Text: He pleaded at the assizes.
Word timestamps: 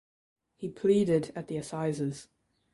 He 0.55 0.67
pleaded 0.67 1.31
at 1.35 1.47
the 1.47 1.57
assizes. 1.57 2.27